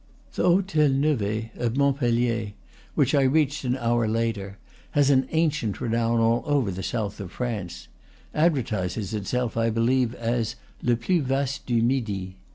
The 0.33 0.41
Hotel 0.45 0.89
Nevet, 0.89 1.51
at 1.55 1.77
Montpellier, 1.77 2.53
which 2.95 3.13
I 3.13 3.21
reached 3.21 3.63
an 3.65 3.77
hour 3.77 4.07
later, 4.07 4.57
has 4.97 5.11
an 5.11 5.27
ancient 5.29 5.79
renown 5.79 6.19
all 6.19 6.41
over 6.47 6.71
the 6.71 6.81
south 6.81 7.19
of 7.19 7.31
France, 7.31 7.87
advertises 8.33 9.13
itself, 9.13 9.55
I 9.55 9.69
believe, 9.69 10.15
as 10.15 10.55
le 10.81 10.95
plus 10.95 11.19
vaste 11.21 11.67
du 11.67 11.83
midi. 11.83 12.37